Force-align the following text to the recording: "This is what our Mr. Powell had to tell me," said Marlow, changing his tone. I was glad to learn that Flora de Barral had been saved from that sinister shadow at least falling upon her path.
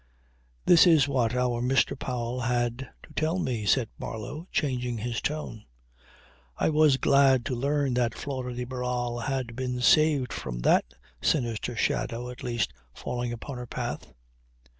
"This 0.65 0.87
is 0.87 1.07
what 1.07 1.35
our 1.35 1.61
Mr. 1.61 1.93
Powell 1.99 2.39
had 2.39 2.89
to 3.03 3.13
tell 3.15 3.37
me," 3.37 3.67
said 3.67 3.87
Marlow, 3.99 4.47
changing 4.51 4.97
his 4.97 5.21
tone. 5.21 5.63
I 6.57 6.69
was 6.71 6.97
glad 6.97 7.45
to 7.45 7.55
learn 7.55 7.93
that 7.93 8.15
Flora 8.17 8.55
de 8.55 8.63
Barral 8.65 9.19
had 9.19 9.55
been 9.55 9.79
saved 9.79 10.33
from 10.33 10.61
that 10.61 10.95
sinister 11.21 11.75
shadow 11.75 12.31
at 12.31 12.41
least 12.41 12.73
falling 12.95 13.31
upon 13.31 13.57
her 13.59 13.67
path. 13.67 14.11